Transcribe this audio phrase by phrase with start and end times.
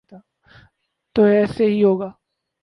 [1.15, 2.09] تو ایسے ہی ہوگا۔